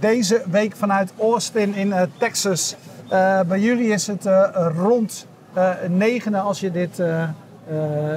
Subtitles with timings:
[0.00, 2.76] Deze week vanuit Austin in eh, Texas.
[3.08, 5.26] Eh, bij jullie is het eh, rond
[5.88, 7.02] negenen als je dit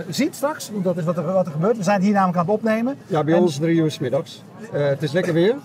[0.09, 0.71] ziet straks.
[0.71, 1.77] Want dat is wat er, wat er gebeurt.
[1.77, 2.95] We zijn hier namelijk aan het opnemen.
[3.07, 4.43] Ja, bij En- ons drie uur 's middags.
[4.71, 5.55] Het is lekker weer.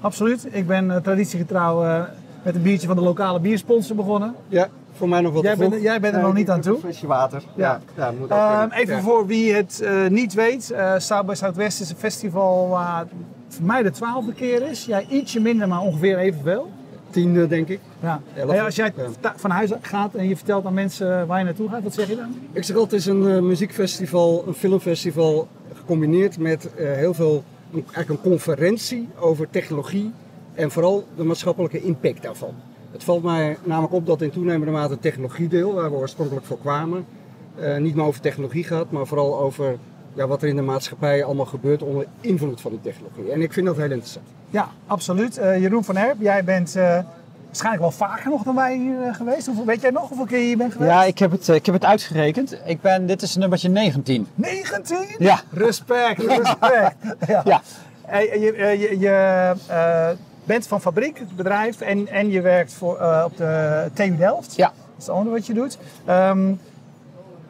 [0.00, 0.46] Absoluut.
[0.50, 2.06] Ik ben traditiegetrouw
[2.42, 4.34] met een biertje van de lokale biersponsor begonnen.
[4.48, 6.74] Ja, voor mij nog wat Jij te bent- jij bent er nog niet aan toe?
[6.74, 7.42] Een flesje water.
[7.54, 7.80] Ja.
[7.96, 9.00] Ja, ja, moet ook Ehm, even Ja.
[9.00, 10.70] voor wie het eh, niet weet.
[10.70, 13.06] eh South by Southwest is een festival waar
[13.48, 14.84] voor mij de twaalfde keer is.
[14.84, 16.70] Jij ietsje minder, maar ongeveer evenveel.
[17.10, 17.80] Tien, eh, denk ik.
[18.00, 18.20] Ja.
[18.34, 18.60] Elf.
[18.60, 18.92] Als jij
[19.22, 19.32] Ja.
[19.36, 22.16] van huis gaat en je vertelt aan mensen waar je naartoe gaat, wat zeg je
[22.16, 22.34] dan?
[22.52, 27.44] Ik zeg altijd, het is een eh, muziekfestival, een filmfestival, gecombineerd met eh, heel veel,
[27.72, 30.12] eigenlijk een conferentie over technologie
[30.54, 32.54] en vooral de maatschappelijke impact daarvan.
[32.92, 36.58] Het valt mij namelijk op dat in toenemende mate het technologiedeel, waar we oorspronkelijk voor
[36.58, 37.06] kwamen,
[37.54, 39.76] eh, niet meer over technologie gaat, maar vooral over
[40.14, 43.32] ja, wat er in de maatschappij allemaal gebeurt onder invloed van die technologie.
[43.32, 44.26] En ik vind dat heel interessant.
[44.50, 45.38] Ja, absoluut.
[45.38, 46.98] Eh, Jeroen van Herp, jij bent eh,
[47.46, 49.46] waarschijnlijk wel vaker nog dan wij hier geweest.
[49.46, 50.90] Hoeveel, weet jij nog hoeveel keer je hier bent geweest?
[50.90, 52.58] Ja, ik heb, het, ik heb het uitgerekend.
[52.64, 54.26] Ik ben, dit is nummertje 19.
[54.34, 54.98] 19?
[55.18, 55.40] Ja.
[55.50, 56.96] Respect, respect.
[57.28, 57.42] ja.
[57.44, 57.62] Ja.
[58.06, 60.08] Hey, je je, je, je, eh,
[60.46, 64.56] bent van fabriek, het bedrijf, en, en je werkt voor, eh, op de TU Delft.
[64.56, 64.66] Ja.
[64.66, 65.78] Dat is het andere wat je doet.
[66.04, 66.52] Ehm,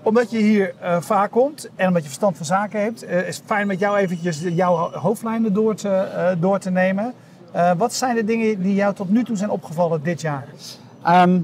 [0.03, 3.37] omdat je hier eh, vaak komt en omdat je verstand van zaken hebt, eh, is
[3.37, 6.05] het fijn met jou eventjes jouw ho- hoofdlijnen door te,
[6.41, 7.13] door te nemen.
[7.77, 10.47] Wat zijn de dingen die jou tot nu toe zijn opgevallen dit jaar?
[11.03, 11.41] Ehm,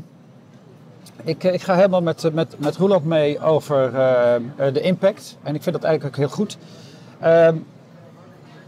[1.24, 3.92] ik, ik ga helemaal met, met, met Roeland mee over
[4.72, 5.36] de impact.
[5.42, 6.58] En ik vind dat eigenlijk ook heel goed.
[7.20, 7.56] Ehm,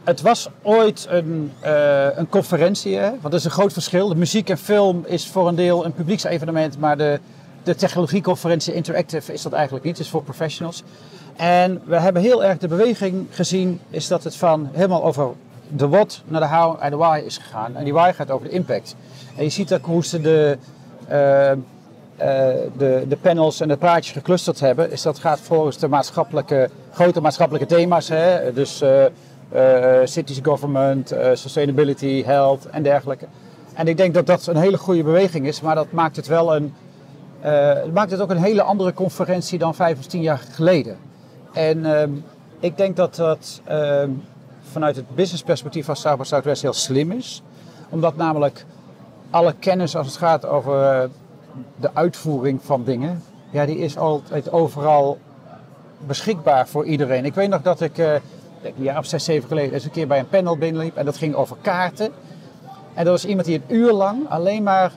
[0.05, 3.10] het was ooit een, eh, een conferentie, hè?
[3.10, 4.09] want dat is een groot verschil.
[4.09, 7.20] De muziek en film is voor een deel een publieksevenement, maar de,
[7.62, 9.97] de technologieconferentie Interactive is dat eigenlijk niet.
[9.97, 10.82] Het is voor professionals.
[11.37, 15.28] En we hebben heel erg de beweging gezien, is dat het van helemaal over
[15.69, 17.76] de what naar de how en de why is gegaan.
[17.76, 18.97] En die why gaat over de impact.
[19.37, 20.59] En je ziet ook hoe ze de,
[21.09, 21.56] eh, eh,
[22.76, 24.91] de, de panels en de praatjes geclusterd hebben.
[24.91, 28.09] Is dat gaat volgens de maatschappelijke, grote maatschappelijke thema's.
[28.09, 28.53] Hè?
[28.53, 28.82] Dus
[30.05, 33.27] cities government, eh, sustainability, health en dergelijke.
[33.75, 36.56] En ik denk dat dat een hele goede beweging is, maar dat maakt het wel
[36.56, 36.75] een,
[37.41, 40.97] eh, maakt het ook een hele andere conferentie dan vijf of tien jaar geleden.
[41.53, 42.10] En ehm,
[42.60, 44.10] ik denk dat dat ehm,
[44.62, 47.43] vanuit het businessperspectief van South by Southwest heel slim is.
[47.88, 48.65] Omdat namelijk
[49.31, 51.09] alle kennis als het gaat over eh,
[51.76, 55.19] de uitvoering van dingen, ja, die is altijd overal
[56.06, 57.25] beschikbaar voor iedereen.
[57.25, 58.22] Ik weet nog dat eh, ik
[58.64, 61.04] denk een jaar of zes, zeven geleden, eens een keer bij een panel binnenliep en
[61.04, 62.12] dat ging over kaarten.
[62.94, 64.92] En er was iemand die een uur lang alleen maar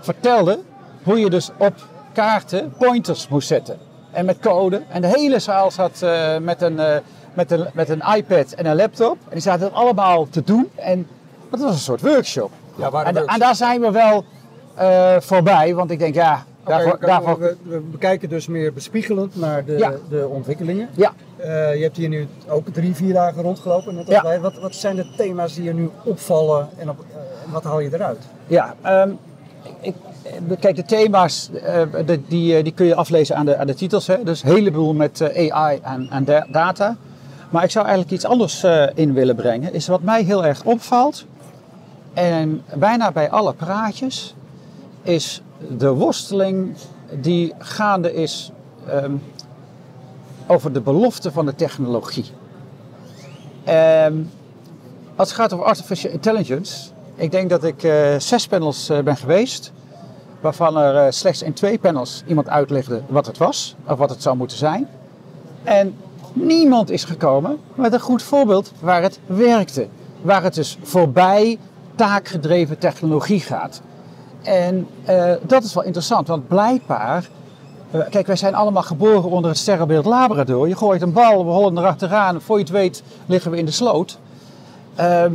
[0.00, 0.58] vertelde
[1.02, 1.74] hoe je dus op
[2.12, 3.78] kaarten pointers moest zetten.
[4.10, 4.82] En met code.
[4.88, 6.96] En de hele zaal zat eh, met, een, eh,
[7.34, 9.16] met, een, met een iPad en een laptop.
[9.24, 10.70] En die zaten het allemaal te doen.
[10.74, 11.06] En
[11.50, 12.50] dat was een soort workshop.
[12.76, 14.24] Ja, waar En, en daar zijn we wel
[14.74, 15.74] eh, voorbij.
[15.74, 19.92] Want ik denk, ja, daarvoor, we, we bekijken dus meer bespiegelend naar de, Ja.
[20.08, 20.88] de ontwikkelingen.
[20.94, 21.12] ja.
[21.36, 23.94] Eh, je hebt hier nu ook drie, vier dagen rondgelopen.
[23.94, 24.22] Net als Ja.
[24.22, 24.40] wij.
[24.40, 27.94] Wat, wat zijn de thema's die je nu opvallen en, op, eh, wat haal je
[27.94, 28.18] eruit?
[28.46, 29.10] Ja, ehm,
[29.80, 29.94] ik,
[30.48, 33.66] ik- kijk, de thema's eh, de- die, eh, die kun je aflezen aan de, aan
[33.66, 34.06] de titels.
[34.06, 34.22] Hè?
[34.22, 36.96] Dus een heleboel met eh, AI en, en da- data.
[37.50, 39.72] Maar ik zou eigenlijk iets anders eh, in willen brengen.
[39.72, 41.24] Is wat mij heel erg opvalt.
[42.14, 44.34] En bijna bij alle praatjes
[45.02, 45.42] is
[45.76, 46.76] de worsteling
[47.20, 48.52] die gaande is
[48.88, 49.12] ehm,
[50.46, 52.24] over de belofte van de technologie.
[53.64, 54.14] Ehm,
[55.16, 59.16] als het gaat over artificial intelligence, ik denk dat ik eh, zes panels eh, ben
[59.16, 59.72] geweest,
[60.40, 64.22] waarvan er eh, slechts in twee panels iemand uitlegde wat het was, of wat het
[64.22, 64.88] zou moeten zijn.
[65.62, 65.96] En
[66.32, 69.86] niemand is gekomen met een goed voorbeeld waar het werkte,
[70.22, 71.58] waar het dus voorbij
[71.94, 73.80] taakgedreven technologie gaat.
[74.42, 74.88] En
[75.42, 77.28] dat is wel interessant, want blijkbaar
[78.10, 80.68] Kijk, wij zijn allemaal geboren onder het sterrenbeeld Labrador.
[80.68, 82.40] Je gooit een bal, we hollen erachteraan.
[82.40, 84.18] Voor je het weet liggen we in de sloot.
[84.94, 85.32] Ehm,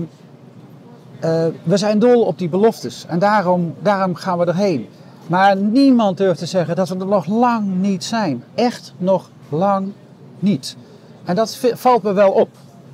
[1.19, 4.89] eh, we zijn dol op die beloftes en daarom, daarom gaan we erheen.
[5.27, 8.43] Maar niemand durft te zeggen dat we er nog lang niet zijn.
[8.55, 9.91] Echt nog lang
[10.39, 10.75] niet.
[11.23, 12.49] En dat valt me wel op.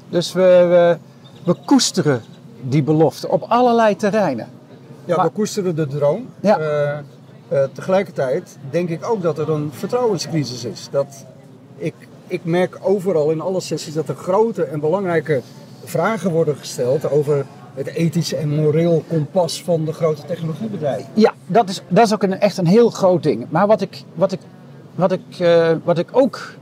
[0.10, 0.98] Dus we, we,
[1.44, 2.22] we koesteren
[2.62, 4.48] die belofte op allerlei terreinen.
[5.06, 6.25] Ja, Maar- we koesteren de droom.
[6.40, 6.58] Ja.
[6.58, 6.98] Eh,
[7.50, 10.88] eh, tegelijkertijd denk ik ook dat er een vertrouwenscrisis is.
[10.92, 11.26] Dat
[11.78, 11.94] ik,
[12.28, 15.42] ik merk overal in alle sessies dat er grote en belangrijke
[15.84, 21.10] vragen worden gesteld over het ethische en moreel kompas van de grote technologiebedrijven.
[21.14, 23.46] Ja, dat is, dat is ook een, echt een heel groot ding.
[23.50, 24.40] Maar wat ik, wat ik,
[24.96, 26.54] wat ik, eh, wat ik ook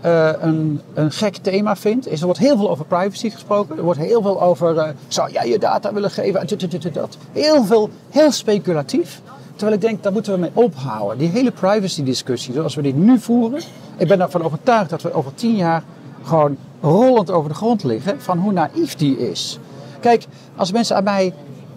[0.00, 3.76] eh, een, een gek thema vind, is er wordt heel veel over privacy gesproken.
[3.76, 6.40] Er wordt heel veel over, zou jij je data willen geven?
[6.40, 7.16] En dat.
[7.32, 9.20] Heel veel, heel speculatief.
[9.54, 11.18] Terwijl ik denk, daar moeten we mee ophouden.
[11.18, 13.60] Die hele privacy discussie, zoals we die nu voeren.
[13.96, 15.82] Ik ben ervan overtuigd dat we over tien jaar
[16.22, 19.58] gewoon rollend over de grond liggen van hoe naïef die is.
[20.00, 20.26] Kijk,
[20.56, 21.34] als mensen aan mij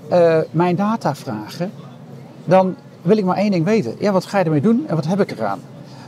[0.10, 1.72] eh, mijn data vragen,
[2.46, 3.96] dan wil ik maar één ding weten.
[4.00, 5.60] Ja, wat ga je ermee doen en wat heb ik eraan?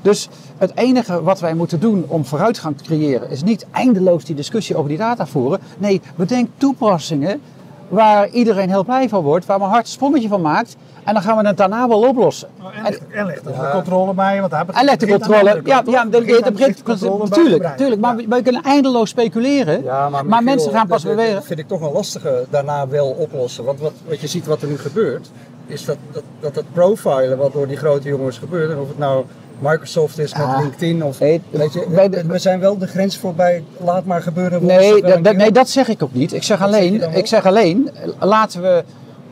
[0.01, 4.35] Dus het enige wat wij moeten doen om vooruitgang te creëren, is niet eindeloos die
[4.35, 5.59] discussie over die data voeren.
[5.77, 7.41] Nee, bedenk toepassingen
[7.87, 10.75] waar iedereen heel blij van wordt, waar mijn hart een sprongetje van maakt.
[11.03, 12.47] En dan gaan we het daarna wel oplossen.
[12.61, 15.61] Oh, en, en ligt er de controle bij, want daar En let de controle.
[15.63, 16.21] Ja, ja, de,
[16.53, 17.61] Begint de, controle bedrijven.
[17.61, 18.01] natuurlijk.
[18.01, 19.83] Maar we, kunnen eindeloos speculeren.
[19.83, 21.35] Ja, maar Michiel, mensen gaan pas dat- dat- bewegen.
[21.35, 23.63] Dat vind ik toch een lastige daarna wel oplossen.
[23.63, 25.29] Want wat, wat je ziet wat er nu gebeurt,
[25.67, 28.97] is dat dat, dat het profilen wat door die grote jongens gebeurt, en of het
[28.97, 29.25] nou
[29.59, 30.59] Microsoft is met Ah.
[30.61, 33.63] LinkedIn of Nee, weet je, de- we zijn wel de grens voorbij.
[33.77, 34.65] Laat maar gebeuren.
[34.65, 36.33] Nee, keer nee, dat zeg ik ook niet.
[36.33, 37.89] Ik zeg alleen, ik zeg alleen
[38.19, 38.83] laten we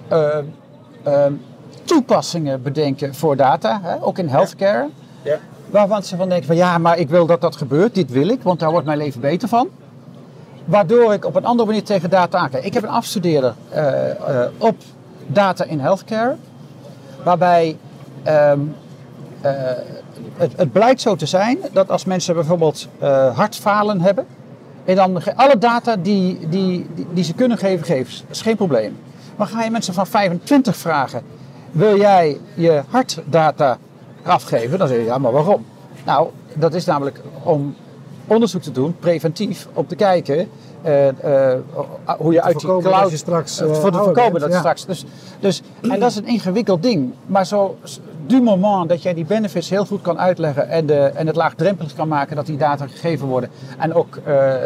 [0.08, 0.38] eh,
[1.04, 1.32] eh,
[1.84, 4.90] toepassingen bedenken voor data, hè, ook in healthcare.
[5.22, 5.38] Ja.
[5.70, 8.42] Waarvan ze van denken van ja, maar ik wil dat dat gebeurt, dit wil ik,
[8.44, 9.68] want daar wordt mijn leven beter van.
[10.66, 12.64] Waardoor ik op een andere manier tegen data aankijk.
[12.66, 13.84] Ik heb een afstudeerder eh,
[14.58, 14.76] op
[15.28, 16.36] data in healthcare,
[17.24, 17.78] waarbij
[18.24, 18.60] ehm,
[19.46, 19.78] eh,
[20.38, 24.26] het, het blijkt zo te zijn dat als mensen bijvoorbeeld eh, hartfalen hebben,
[24.86, 28.22] en dan alle data die, die, die, die ze kunnen geven, geven ze.
[28.22, 28.98] Dat is geen probleem.
[29.36, 31.22] Maar ga je mensen van 25 vragen,
[31.72, 33.78] wil jij je hartdata
[34.24, 34.78] afgeven?
[34.78, 35.66] Dan zeg je, ja, maar waarom?
[36.06, 37.76] Nou, dat is namelijk om
[38.28, 40.50] onderzoek te doen, preventief, om te kijken
[40.82, 41.54] eh,
[42.18, 43.12] hoe je uit die cloud...
[43.12, 44.60] straks, voor te voorkomen bent, dat ja.
[44.60, 44.86] straks...
[44.86, 45.06] Dus,
[45.40, 47.14] dus, en dat is een ingewikkeld ding.
[47.26, 47.78] Maar zo,
[48.28, 51.94] du moment dat jij die benefits heel goed kan uitleggen en, de, en het laagdrempelig
[51.94, 54.24] kan maken dat die data gegeven worden en ook eh,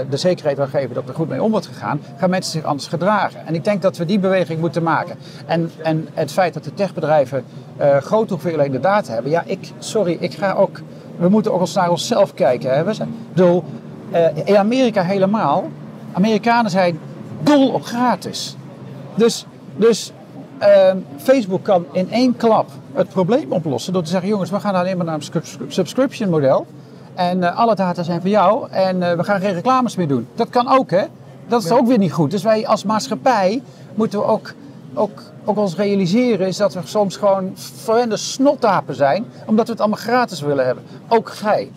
[0.10, 2.88] de zekerheid wil geven dat er goed mee om wordt gegaan, gaan mensen zich anders
[2.88, 3.48] gedragen.
[3.48, 5.16] En ik denk dat we die beweging moeten maken.
[5.46, 7.44] En, en het feit dat de techbedrijven
[7.78, 10.82] eh grote hoeveelheden data hebben, ja, ik, sorry, ik ga ook,
[11.18, 12.76] we moeten ook eens naar onszelf kijken.
[12.76, 12.84] Hè.
[12.84, 13.64] We zijn, bedoel,
[14.12, 15.70] eh, in Amerika helemaal,
[16.14, 17.00] Amerikanen zijn
[17.44, 18.56] dol op gratis.
[19.16, 19.46] Dus,
[19.76, 20.12] dus
[20.58, 24.76] ehm, Facebook kan in één klap het probleem oplossen door te zeggen: jongens, we gaan
[24.76, 26.66] alleen maar naar een subscri- subscription model.
[27.16, 30.28] En eh, alle data zijn voor jou en eh, we gaan geen reclames meer doen.
[30.36, 31.04] Dat kan ook, hè?
[31.48, 32.32] Dat is ook weer niet goed.
[32.32, 33.62] Dus wij als maatschappij
[33.96, 34.54] moeten we ook,
[34.94, 39.82] ook, ook ons realiseren is dat we soms gewoon verwende snottapen zijn, omdat we het
[39.82, 40.84] allemaal gratis willen hebben.
[41.08, 41.72] Ook gij.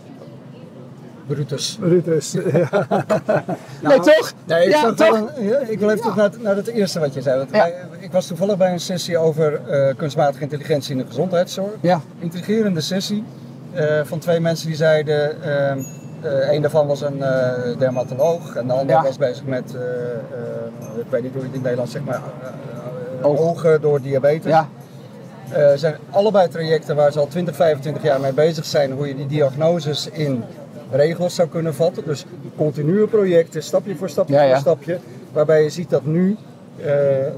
[1.27, 1.77] Brutus.
[1.81, 2.33] Brutus.
[3.83, 3.89] Ja.
[3.89, 4.33] nee, toch?
[4.47, 5.11] Nee, ik, ja, toch?
[5.11, 7.37] wel een- ja, ik wil even terug naar, het- naar het eerste wat je zei.
[7.39, 7.59] Want Ja.
[7.59, 11.71] wij- ik was toevallig bij een sessie over eh, kunstmatige intelligentie in de gezondheidszorg.
[11.81, 12.01] Ja.
[12.19, 13.25] Intrigerende sessie
[13.73, 15.43] eh, van twee mensen die zeiden.
[15.43, 15.77] eh,
[16.55, 17.19] een daarvan was een
[17.79, 19.75] dermatoloog en de ander was bezig met,
[20.99, 22.21] ik weet niet hoe je het in het Nederlands zegt, maar
[23.23, 24.51] ogen door diabetes.
[24.53, 24.69] Ja,
[25.77, 29.27] zijn allebei trajecten waar ze al 20, 25 jaar mee bezig zijn, hoe je die
[29.27, 30.45] diagnoses in
[30.93, 32.05] regels zou kunnen vatten.
[32.05, 32.25] Dus
[32.57, 34.51] continue projecten, stapje voor stapje Ja, ja.
[34.51, 34.99] voor stapje,
[35.33, 36.37] waarbij je ziet dat nu
[36.85, 37.33] eh, eh,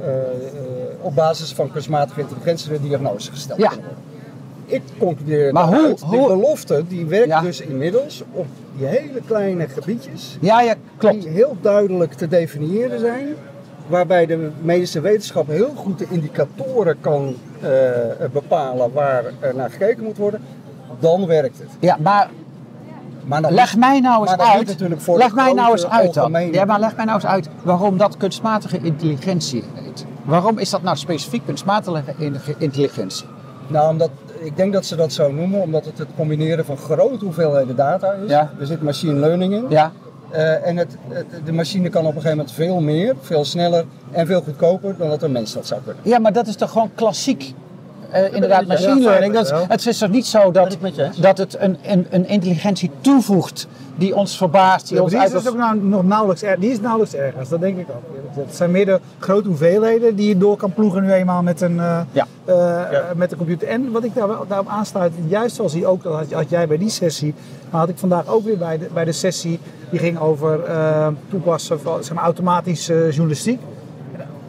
[1.00, 3.68] op basis van kunstmatige intelligentie de diagnoses gesteld Ja.
[3.68, 3.90] worden.
[4.66, 7.40] Ik concludeer Maar hoe- hoe- de belofte die werkt Ja.
[7.40, 11.22] dus inmiddels op die hele kleine gebiedjes ja, ja klopt.
[11.22, 13.28] die heel duidelijk te definiëren zijn.
[13.86, 17.68] Waarbij de medische wetenschap heel goed de indicatoren kan eh,
[18.32, 20.40] bepalen waar er naar gekeken moet worden.
[21.00, 21.68] Dan werkt het.
[21.80, 22.30] Ja, maar
[23.26, 25.16] Maar Leg mij nou eens dat niet uit.
[25.16, 26.52] Leg mij nou eens uit dan.
[26.52, 30.04] Ja, maar leg mij nou eens uit waarom dat kunstmatige intelligentie heet.
[30.24, 33.26] Waarom is dat nou specifiek kunstmatige in- intelligentie?
[33.66, 37.24] Nou, omdat, ik denk dat ze dat zo noemen, omdat het het combineren van grote
[37.24, 38.30] hoeveelheden data is.
[38.30, 38.50] Ja.
[38.60, 39.64] Er zit machine learning in.
[39.68, 39.92] Ja,
[40.30, 43.84] Eh, en het, het- de machine kan op een gegeven moment veel meer, veel sneller
[44.10, 46.02] en veel goedkoper dan dat een mens dat zou kunnen.
[46.04, 47.54] ja maar dat is toch gewoon klassiek.
[48.14, 49.34] Eh, inderdaad, machine learning.
[49.34, 50.76] Dat, is- het is toch niet zo dat,
[51.20, 53.66] dat het een, een, een intelligentie toevoegt
[53.96, 56.60] die ons verbaast, die Ja, ons die is uit dus ook nou, nog nauwelijks, er-
[56.60, 58.02] die is nauwelijks ergens, dat denk ik ook.
[58.46, 61.80] Het zijn meer de grote hoeveelheden die je door kan ploegen nu eenmaal met een,
[61.80, 62.26] eh, Ja.
[62.44, 63.68] eh, met een computer.
[63.68, 66.78] En wat ik daar, daarop aansluit, juist zoals hij ook, dat had, had jij bij
[66.78, 67.34] die sessie,
[67.70, 69.58] maar had ik vandaag ook weer bij de, bij de sessie
[69.90, 73.60] die ging over eh, toepassen van zeg maar, automatische journalistiek.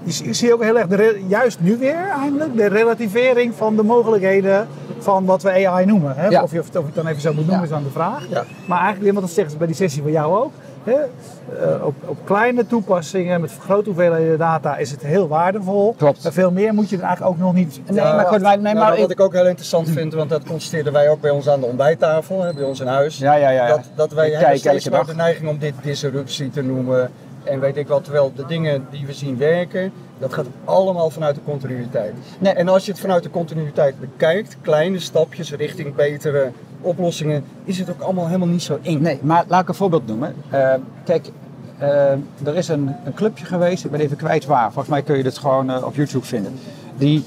[0.06, 3.76] Je zie- je ziet ook heel erg, de, juist nu weer eindelijk, de relativering van
[3.76, 4.68] de mogelijkheden
[5.00, 6.14] van wat we AI noemen.
[6.16, 6.28] Hè?
[6.28, 6.44] Ja.
[6.44, 7.64] Of, je, of dan even zo moet noemen Ja.
[7.64, 8.26] is dan de vraag.
[8.30, 8.44] Ja.
[8.68, 10.52] Maar eigenlijk, want dat zeggen ze bij die sessie van jou ook.
[10.84, 10.92] Hè?
[10.94, 15.94] Eh, op, op kleine toepassingen met grote hoeveelheden data is het heel waardevol.
[15.98, 16.24] Klopt.
[16.24, 17.80] Maar veel meer moet je er eigenlijk ook nog niet.
[17.90, 20.44] Nee, maar goed, wij- nee, Nou, maar wat ik- ook heel interessant vind, want dat
[20.44, 23.18] constateerden wij ook bij ons aan de ontbijttafel, hè, bij ons in huis.
[23.18, 23.68] Ja, ja, ja.
[23.68, 27.12] Dat, dat wij Ik hebben de neiging om dit disruptie te noemen.
[27.46, 31.36] En weet ik wel, terwijl de dingen die we zien werken, dat gaat allemaal vanuit
[31.36, 32.14] de continuïteit.
[32.40, 32.54] Nee.
[32.54, 37.90] En als je het vanuit de continuïteit bekijkt, kleine stapjes richting betere oplossingen, is het
[37.90, 39.02] ook allemaal helemaal niet zo eng.
[39.02, 40.36] Nee, maar laat ik een voorbeeld noemen.
[40.50, 40.74] Eh,
[41.06, 41.30] kijk,
[41.78, 42.12] eh,
[42.44, 44.66] er is een, een clubje geweest, ik ben even kwijt waar.
[44.66, 46.60] Volgens mij kun je dit gewoon eh, op YouTube vinden.
[46.98, 47.24] Die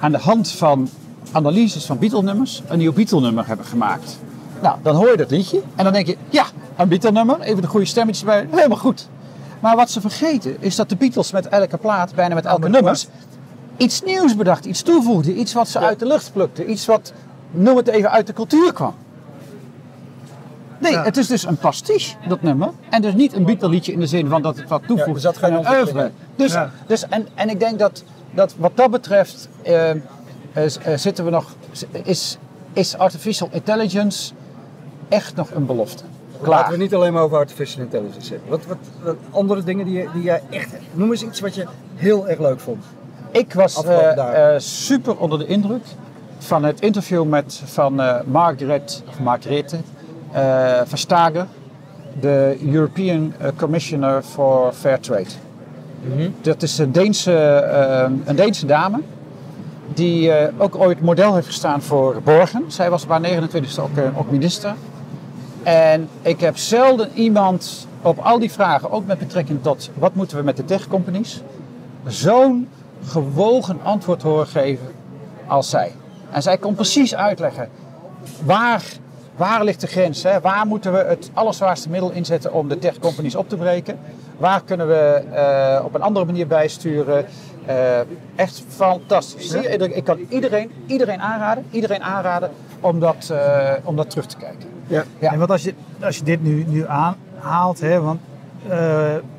[0.00, 0.88] aan de hand van
[1.32, 4.18] analyses van Beatle-nummers een nieuw Beatle-nummer hebben gemaakt.
[4.62, 6.44] Nou, dan hoor je dat liedje en dan denk je, ja,
[6.76, 9.08] een Beatle-nummer, even de goede stemmetjes bij, helemaal goed.
[9.60, 13.08] Maar wat ze vergeten is dat de Beatles met elke plaat, bijna met elke nummers,
[13.76, 17.12] iets nieuws bedacht, iets toevoegden, iets wat ze uit de lucht plukten, iets wat,
[17.50, 18.94] noem het even, uit de cultuur kwam.
[20.78, 21.04] Nee, Ja.
[21.04, 22.70] het is dus een pastiche, dat nummer.
[22.90, 25.32] En dus niet een Beatle liedje in de zin van dat het wat toevoegt Ja,
[25.32, 26.10] zat geen aan een oeuvre.
[26.36, 29.98] Dus, dus, en, en ik denk dat, dat wat dat betreft eh, eh,
[30.96, 31.54] zitten we nog,
[32.02, 32.38] is,
[32.72, 34.32] is artificial intelligence
[35.08, 36.04] echt nog een belofte.
[36.42, 38.50] Laten we niet alleen maar over artificial intelligence hebben.
[38.50, 40.74] Wat, wat, wat andere dingen die, die jij echt...
[40.92, 42.84] Noem eens iets wat je heel erg leuk vond.
[43.30, 45.84] Ik was eh, eh, super onder de indruk
[46.38, 49.76] van het interview met, van eh Margaret, of Margrethe
[50.84, 51.46] Verstager,
[52.20, 55.30] de European Commissioner for Fair Trade.
[56.40, 57.32] Dat is een Deense,
[58.24, 59.00] een Deense dame
[59.94, 62.64] die ook ooit model heeft gestaan voor Borgen.
[62.66, 64.74] Zij was op haar 29e ook, ook minister.
[65.62, 70.36] En ik heb zelden iemand op al die vragen, ook met betrekking tot wat moeten
[70.36, 71.42] we met de tech-companies,
[72.06, 72.68] zo'n
[73.04, 74.86] gewogen antwoord horen geven
[75.46, 75.92] als zij.
[76.30, 77.68] En zij kon precies uitleggen
[78.44, 78.84] waar,
[79.36, 80.40] waar ligt de grens, hè?
[80.40, 83.98] waar moeten we het allerzwaarste middel inzetten om de tech-companies op te breken,
[84.36, 87.26] waar kunnen we eh, op een andere manier bijsturen.
[87.66, 87.98] Eh,
[88.36, 89.52] echt fantastisch.
[89.52, 92.50] Ik kan iedereen, iedereen aanraden, iedereen aanraden
[92.80, 94.68] om dat, eh, om dat terug te kijken.
[94.86, 95.04] Ja.
[95.18, 95.32] Ja.
[95.32, 98.20] En want als je, als je dit nu, nu aanhaalt, hè, want
[98.68, 98.70] eh,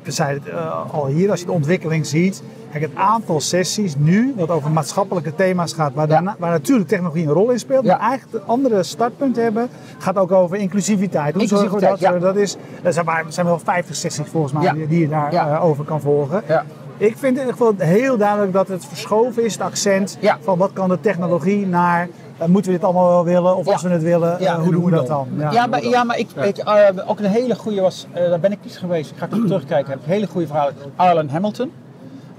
[0.02, 2.42] we zeiden het eh, al hier, als je de ontwikkeling ziet.
[2.70, 7.22] Kijk, het aantal sessies nu, wat over maatschappelijke thema's gaat, waar, daarna, waar natuurlijk technologie
[7.26, 7.96] een rol in speelt, Ja.
[7.96, 9.68] maar eigenlijk een andere startpunt hebben,
[9.98, 11.34] gaat ook over inclusiviteit.
[11.34, 14.52] Hoe zorgen we dat, dat is, er zijn, maar- er zijn wel 50 sessies volgens
[14.52, 16.42] mij die, die je daarover over kan volgen.
[16.48, 16.64] Ja.
[16.96, 20.38] Ik vind in ieder geval heel duidelijk dat het verschoven is, het accent Ja.
[20.40, 22.08] van wat kan de technologie naar,
[22.46, 23.72] moeten we dit allemaal wel willen of Ja.
[23.72, 25.28] als we het willen, Ja, eh, hoe en doen we dat dan?
[25.50, 28.52] Ja, maar, ja, maar ik, ik, eh, ook een hele goede was, eh, daar ben
[28.52, 30.70] ik niet geweest, ik ga terugkijken, heb ik een hele goede verhaal.
[30.96, 31.72] Arlen Hamilton,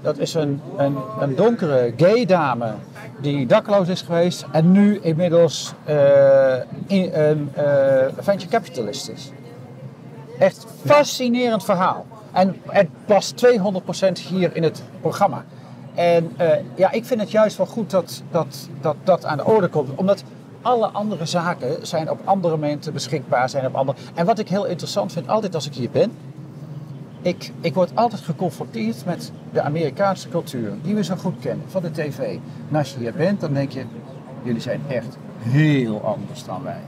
[0.02, 2.72] dat is een, een, een donkere gay dame
[3.20, 6.54] die dakloos is geweest en nu inmiddels eh,
[6.86, 7.64] in, een eh,
[8.18, 9.30] venture capitalist is.
[10.38, 12.06] Echt fascinerend verhaal.
[12.32, 15.44] En het past 200% hier in het programma.
[15.94, 19.44] En eh, ja, ik vind het juist wel goed dat dat, dat dat aan de
[19.44, 19.88] orde komt.
[19.94, 20.24] Omdat
[20.62, 23.48] alle andere zaken zijn op andere momenten beschikbaar.
[23.48, 23.98] Zijn op andere...
[24.14, 26.12] En wat ik heel interessant vind, altijd als ik hier ben.
[27.22, 30.72] Ik, ik word altijd geconfronteerd met de Amerikaanse cultuur.
[30.82, 32.18] Die we zo goed kennen, van de tv.
[32.70, 33.84] En als je hier bent, dan denk je...
[34.42, 36.80] Jullie zijn echt heel anders dan wij.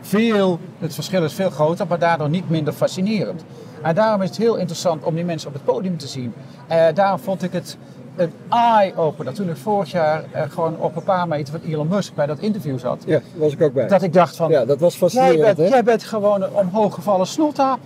[0.00, 3.44] Veel, het verschil is veel groter, maar daardoor niet minder fascinerend.
[3.82, 6.32] En daarom is het heel interessant om die mensen op het podium te zien.
[6.66, 7.76] Eh, daarom vond ik het
[8.20, 12.14] een eye-opener toen ik vorig jaar eh, gewoon op een paar meter van Elon Musk
[12.14, 13.02] bij dat interview zat.
[13.06, 13.86] Ja, was ik ook bij.
[13.88, 17.26] Dat ik dacht van, Ja, dat was jij, fascinerend, bent, jij bent gewoon een omhooggevallen
[17.26, 17.78] snottaap.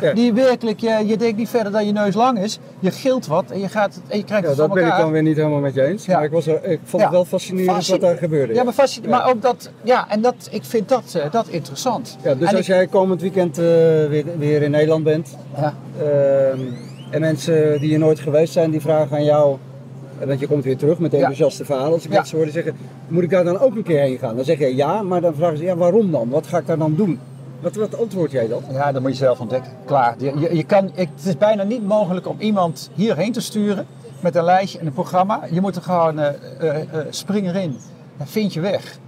[0.00, 0.12] Ja.
[0.12, 2.58] Die werkelijk, je, je denkt niet verder dan je neus lang is.
[2.80, 4.96] Je gilt wat en je, gaat en je krijgt Ja, het dat van ben ik
[4.96, 6.06] dan weer niet helemaal met je eens.
[6.06, 6.14] Ja.
[6.14, 8.54] Maar ik, was er, ik vond het wel fascinerend Fascin- wat daar gebeurde.
[8.54, 9.08] Ja, maar, fascin- Ja.
[9.08, 12.16] maar ook dat, ja, en dat, ik vind dat, eh, dat interessant.
[12.22, 15.74] Ja, dus En als ik- jij komend weekend eh, weer, weer in Nederland bent ja,
[16.00, 16.60] ehm,
[17.10, 19.56] en mensen die hier nooit geweest zijn, die vragen aan jou,
[20.18, 22.16] eh, want je komt weer terug met enthousiaste verhalen, als ik Ja.
[22.16, 22.76] dat zo hoorde zeggen,
[23.08, 24.36] moet ik daar dan ook een keer heen gaan?
[24.36, 26.28] Dan zeg je ja, maar dan vragen ze, ja waarom dan?
[26.28, 27.18] Wat ga ik daar dan doen?
[27.60, 28.62] Wat, wat antwoord jij dan?
[28.72, 29.72] Ja, dat moet je zelf ontdekken.
[29.84, 30.14] Klaar.
[30.18, 33.86] Je, je, je kan, het is bijna niet mogelijk om iemand hierheen te sturen
[34.20, 35.40] met een lijstje en een programma.
[35.50, 36.28] Je moet er gewoon eh
[36.58, 37.76] eh, eh, spring erin
[38.16, 38.98] en vind je weg.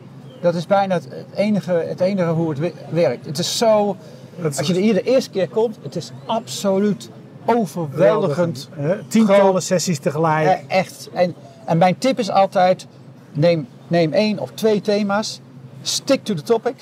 [0.40, 3.26] Dat is bijna het, enige, het enige hoe het we- werkt.
[3.26, 3.96] Het is zo,
[4.40, 7.10] Dat is- als je er hier de eerste keer komt, het is absoluut
[7.46, 8.68] overweldigend.
[9.08, 10.46] Tientallen sessies tegelijk.
[10.46, 11.08] Eh, echt.
[11.12, 11.34] En,
[11.64, 12.86] en mijn tip is altijd,
[13.32, 15.40] neem, neem één of twee thema's,
[15.82, 16.74] stick to the topic,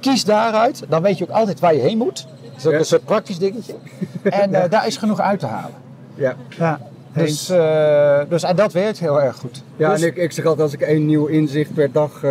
[0.00, 0.82] kies daaruit.
[0.88, 2.26] Dan weet je ook altijd waar je heen moet.
[2.42, 2.78] Dat is ook Ja.
[2.78, 3.74] een soort praktisch dingetje.
[4.22, 5.74] En eh, daar is genoeg uit te halen.
[6.14, 6.34] Ja.
[6.58, 6.80] Ja.
[7.12, 9.62] Dus, eh, dus en dat werkt heel erg goed.
[9.76, 12.24] Ja, Dus- en ik, ik zeg altijd als ik één nieuw inzicht per dag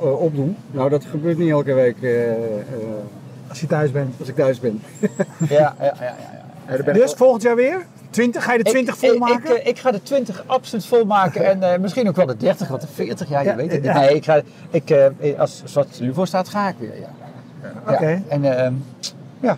[0.00, 0.48] opdoe.
[0.70, 1.96] Nou, dat gebeurt niet elke week
[3.48, 4.14] Als je thuis bent.
[4.18, 4.82] als ik thuis ben.
[5.48, 6.14] ja, ja, ja,
[6.68, 6.82] ja, ja.
[6.86, 7.86] Ja, Dus volgend jaar weer?
[8.10, 8.44] 20?
[8.44, 9.56] Ga je de 20 Ik- ik- volmaken?
[9.56, 12.68] Ik, eh, ik ga de 20 absoluut volmaken en eh, misschien ook wel de 30,
[12.68, 13.92] wat de 40, ja, je Ja, weet het niet.
[13.92, 13.98] ja.
[14.00, 16.98] Nee, ik ga, ik, eh, als, zoals het er nu voor staat, ga ik weer.
[17.00, 17.08] Ja.
[17.86, 17.92] Ja.
[17.92, 18.22] Oké.
[18.28, 19.52] En, eh,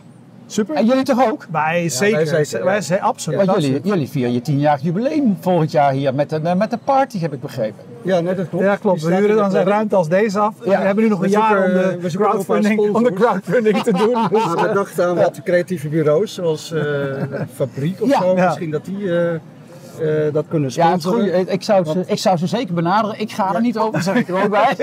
[0.50, 0.74] Super.
[0.76, 1.46] en jullie toch ook?
[1.50, 2.16] Wij zeker.
[2.30, 2.80] wij zeker, Wij ja.
[2.80, 3.44] zijn absoluut.
[3.46, 6.78] Want jullie, jullie vieren je 10-jarig jubileum volgend jaar hier met een, eh, met een
[6.84, 7.84] party, heb ik begrepen.
[8.02, 8.64] Ja, net dat klopt.
[8.64, 9.02] Ja, klopt.
[9.02, 10.54] We huren dan zo'n ruimte als deze af.
[10.64, 10.78] Ja.
[10.78, 13.12] We hebben nu nog We een jaar om de, we een paar crowdfunding, om de
[13.12, 14.16] crowdfunding te doen.
[14.30, 16.82] Dus, We dachten aan wat creatieve bureaus, zoals eh,
[17.54, 18.20] Fabriek of Ja.
[18.20, 18.36] zo.
[18.36, 18.46] Ja.
[18.46, 19.34] Misschien dat die eh,
[20.00, 21.24] uh, dat kunnen sponsoren.
[21.24, 23.20] Ja, ik, zou ze, ik zou ze zeker benaderen.
[23.20, 24.74] Ik ga er niet over, zeg ik er ook bij.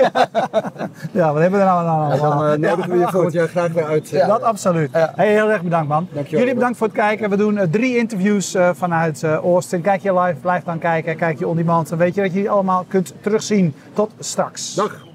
[1.12, 2.18] ja, wat hebben we er nou aan?
[2.18, 4.12] Dan uh, nodigen we je volgend jaar graag weer uit.
[4.12, 4.90] Eh, dat absoluut.
[4.92, 6.08] Hey, heel erg bedankt man.
[6.12, 6.40] Dankjewel.
[6.40, 7.30] Jullie bedankt voor het kijken.
[7.30, 9.80] We doen drie interviews vanuit Oost.
[9.80, 11.16] Kijk je live, blijf dan kijken.
[11.16, 11.88] Kijk je on demand.
[11.88, 13.74] Dan weet je dat je die allemaal kunt terugzien.
[13.92, 14.74] Tot straks.
[14.74, 15.06] Dag.